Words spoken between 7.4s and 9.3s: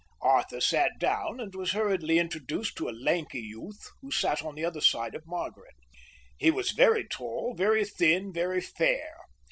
very thin, very fair.